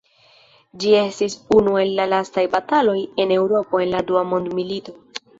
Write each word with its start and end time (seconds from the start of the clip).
Ĝi 0.83 0.93
estis 0.99 1.33
unu 1.57 1.75
el 1.81 1.91
la 1.99 2.07
lastaj 2.13 2.45
bataloj 2.55 2.95
en 3.25 3.33
Eŭropo 3.35 3.83
en 3.85 3.93
la 3.97 4.01
Dua 4.13 4.23
Mondmilito. 4.31 4.95